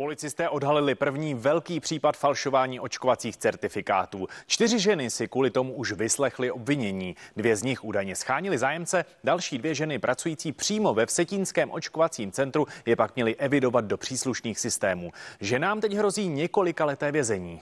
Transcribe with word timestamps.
Policisté 0.00 0.48
odhalili 0.48 0.94
první 0.94 1.34
velký 1.34 1.80
případ 1.80 2.16
falšování 2.16 2.80
očkovacích 2.80 3.36
certifikátů. 3.36 4.26
Čtyři 4.46 4.78
ženy 4.78 5.10
si 5.10 5.28
kvůli 5.28 5.50
tomu 5.50 5.72
už 5.72 5.92
vyslechly 5.92 6.50
obvinění. 6.50 7.16
Dvě 7.36 7.56
z 7.56 7.62
nich 7.62 7.84
údajně 7.84 8.16
schánili 8.16 8.58
zájemce, 8.58 9.04
další 9.24 9.58
dvě 9.58 9.74
ženy 9.74 9.98
pracující 9.98 10.52
přímo 10.52 10.94
ve 10.94 11.06
Vsetínském 11.06 11.70
očkovacím 11.70 12.32
centru 12.32 12.66
je 12.86 12.96
pak 12.96 13.14
měly 13.14 13.36
evidovat 13.36 13.84
do 13.84 13.96
příslušných 13.96 14.58
systémů. 14.58 15.12
Ženám 15.40 15.80
teď 15.80 15.92
hrozí 15.92 16.28
několika 16.28 16.84
leté 16.84 17.12
vězení. 17.12 17.60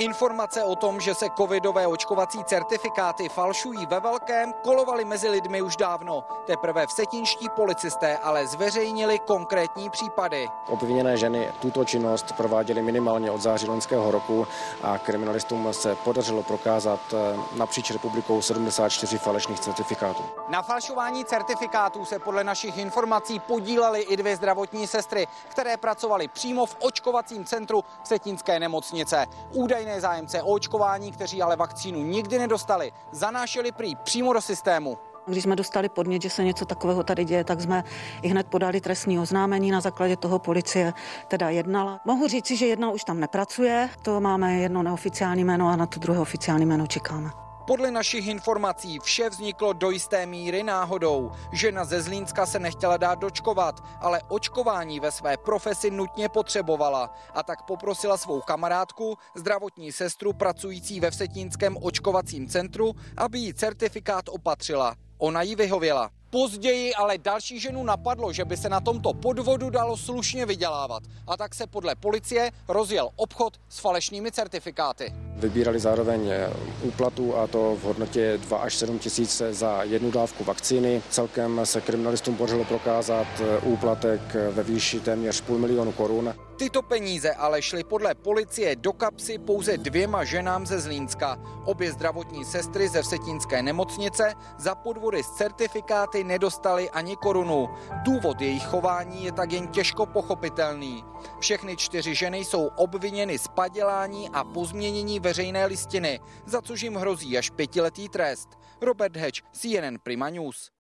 Informace 0.00 0.64
o 0.64 0.76
tom, 0.76 1.00
že 1.00 1.14
se 1.14 1.26
covidové 1.36 1.86
očkovací 1.86 2.44
certifikáty 2.44 3.28
falšují 3.28 3.86
ve 3.86 4.00
velkém, 4.00 4.52
kolovaly 4.62 5.04
mezi 5.04 5.28
lidmi 5.28 5.62
už 5.62 5.76
dávno. 5.76 6.24
Teprve 6.46 6.86
vsetínští 6.86 7.48
policisté 7.48 8.16
ale 8.16 8.46
zveřejnili 8.46 9.18
konkrétní 9.18 9.90
případy. 9.90 10.48
Obviněné 10.68 11.16
ženy 11.16 11.52
tuto 11.60 11.84
činnost 11.84 12.32
prováděly 12.32 12.82
minimálně 12.82 13.30
od 13.30 13.40
září 13.40 13.66
loňského 13.66 14.10
roku 14.10 14.46
a 14.82 14.98
kriminalistům 14.98 15.68
se 15.72 15.94
podařilo 15.94 16.42
prokázat 16.42 17.00
eh, 17.12 17.38
napříč 17.56 17.90
republikou 17.90 18.42
74 18.42 19.18
falešných 19.18 19.60
certifikátů. 19.60 20.22
Na 20.48 20.62
falšování 20.62 21.24
certifikátů 21.24 22.04
se 22.04 22.18
podle 22.18 22.44
našich 22.44 22.78
informací 22.78 23.38
podílely 23.40 24.00
i 24.00 24.16
dvě 24.16 24.36
zdravotní 24.36 24.86
sestry, 24.86 25.26
které 25.48 25.76
pracovaly 25.76 26.28
přímo 26.28 26.66
v 26.66 26.76
očkovacím 26.80 27.44
centru 27.44 27.84
Vsetínské 28.02 28.60
nemocnice. 28.60 29.26
Údajné 29.52 29.89
Údajné 29.90 30.00
zájemce 30.00 30.42
o 30.42 30.46
očkování, 30.46 31.12
kteří 31.12 31.42
ale 31.42 31.56
vakcínu 31.56 32.02
nikdy 32.02 32.38
nedostali, 32.38 32.92
zanášeli 33.12 33.72
prý 33.72 33.96
přímo 33.96 34.32
do 34.32 34.40
systému. 34.40 34.98
Když 35.26 35.42
jsme 35.42 35.56
dostali 35.56 35.88
podnět, 35.88 36.22
že 36.22 36.30
se 36.30 36.44
něco 36.44 36.64
takového 36.64 37.02
tady 37.02 37.24
děje, 37.24 37.44
tak 37.44 37.60
jsme 37.60 37.84
i 38.22 38.28
hned 38.28 38.46
podali 38.46 38.80
trestní 38.80 39.18
oznámení. 39.18 39.70
Na 39.70 39.80
základě 39.80 40.16
toho 40.16 40.38
policie 40.38 40.92
teda 41.28 41.50
jednala. 41.50 42.00
Mohu 42.04 42.28
říci, 42.28 42.56
že 42.56 42.66
jedna 42.66 42.90
už 42.90 43.04
tam 43.04 43.20
nepracuje. 43.20 43.90
To 44.02 44.20
máme 44.20 44.54
jedno 44.54 44.82
neoficiální 44.82 45.44
jméno 45.44 45.68
a 45.68 45.76
na 45.76 45.86
to 45.86 46.00
druhé 46.00 46.20
oficiální 46.20 46.66
jméno 46.66 46.86
čekáme. 46.86 47.49
Podle 47.70 47.90
našich 47.90 48.26
informací 48.26 48.98
vše 48.98 49.30
vzniklo 49.30 49.72
do 49.72 49.90
jisté 49.90 50.26
míry 50.26 50.62
náhodou. 50.62 51.32
Žena 51.52 51.84
ze 51.84 52.02
Zlínska 52.02 52.46
se 52.46 52.58
nechtěla 52.58 52.96
dát 52.96 53.14
dočkovat, 53.14 53.84
ale 54.00 54.20
očkování 54.28 55.00
ve 55.00 55.10
své 55.10 55.36
profesi 55.36 55.90
nutně 55.90 56.28
potřebovala 56.28 57.14
a 57.34 57.42
tak 57.42 57.62
poprosila 57.62 58.16
svou 58.16 58.40
kamarádku, 58.40 59.18
zdravotní 59.34 59.92
sestru 59.92 60.32
pracující 60.32 61.00
ve 61.00 61.10
Vsetínském 61.10 61.76
očkovacím 61.82 62.48
centru, 62.48 62.92
aby 63.16 63.38
jí 63.38 63.54
certifikát 63.54 64.28
opatřila. 64.28 64.94
Ona 65.18 65.42
jí 65.42 65.56
vyhověla. 65.56 66.10
Později 66.30 66.94
ale 66.94 67.18
další 67.18 67.60
ženu 67.60 67.84
napadlo, 67.84 68.32
že 68.32 68.44
by 68.44 68.56
se 68.56 68.68
na 68.68 68.80
tomto 68.80 69.14
podvodu 69.14 69.70
dalo 69.70 69.96
slušně 69.96 70.46
vydělávat. 70.46 71.02
A 71.26 71.36
tak 71.36 71.54
se 71.54 71.66
podle 71.66 71.94
policie 71.96 72.50
rozjel 72.68 73.10
obchod 73.16 73.60
s 73.68 73.78
falešnými 73.78 74.32
certifikáty. 74.32 75.29
Vybírali 75.36 75.78
zároveň 75.80 76.28
eh, 76.28 76.50
úplatu 76.82 77.36
a 77.36 77.46
to 77.46 77.76
v 77.76 77.84
hodnotě 77.84 78.38
2 78.38 78.58
až 78.58 78.74
7 78.74 78.98
tisíc 78.98 79.42
za 79.50 79.82
jednu 79.82 80.10
dávku 80.10 80.44
vakcíny. 80.44 81.02
Celkem 81.10 81.60
se 81.64 81.80
kriminalistům 81.80 82.36
podařilo 82.36 82.64
prokázat 82.64 83.26
eh, 83.40 83.58
úplatek 83.58 84.20
ve 84.50 84.62
výši 84.62 85.00
téměř 85.00 85.40
půl 85.40 85.58
milionu 85.58 85.92
korun. 85.92 86.34
Tyto 86.60 86.82
peníze 86.82 87.32
ale 87.32 87.62
šly 87.62 87.84
podle 87.84 88.14
policie 88.14 88.76
do 88.76 88.92
kapsy 88.92 89.38
pouze 89.38 89.78
dvěma 89.78 90.24
ženám 90.24 90.66
ze 90.66 90.80
Zlínska. 90.80 91.38
Obě 91.64 91.92
zdravotní 91.92 92.44
sestry 92.44 92.88
ze 92.88 93.02
Vsetínské 93.02 93.62
nemocnice 93.62 94.34
za 94.58 94.74
podvody 94.74 95.22
s 95.22 95.30
certifikáty 95.30 96.24
nedostali 96.24 96.90
ani 96.90 97.16
korunu. 97.16 97.68
Důvod 98.02 98.40
jejich 98.40 98.66
chování 98.66 99.24
je 99.24 99.32
tak 99.32 99.52
jen 99.52 99.68
těžko 99.68 100.06
pochopitelný. 100.06 101.04
Všechny 101.38 101.76
čtyři 101.76 102.14
ženy 102.14 102.38
jsou 102.38 102.66
obviněny 102.76 103.38
z 103.38 103.48
padělání 103.48 104.28
a 104.28 104.44
pozměnění 104.44 105.19
veřejné 105.20 105.66
listiny, 105.66 106.20
za 106.46 106.62
což 106.62 106.82
jim 106.82 106.94
hrozí 106.94 107.38
až 107.38 107.50
pětiletý 107.50 108.08
trest. 108.08 108.48
Robert 108.80 109.16
Hedge, 109.16 109.42
CNN 109.52 109.98
Prima 110.02 110.30
News. 110.30 110.70